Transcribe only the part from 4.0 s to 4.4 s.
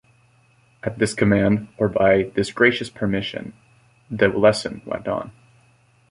the